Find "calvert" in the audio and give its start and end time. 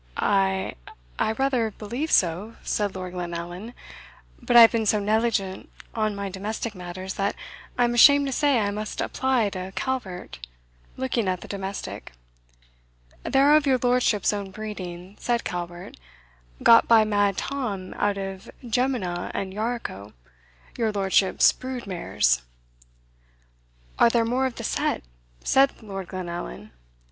9.75-10.39, 15.43-15.97